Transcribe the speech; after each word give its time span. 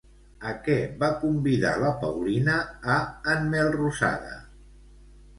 A 0.51 0.51
què 0.67 0.75
va 1.01 1.09
convidar 1.23 1.73
la 1.83 1.91
Paulina 2.03 2.55
a 2.93 2.95
en 3.35 3.45
Melrosada? 3.51 4.33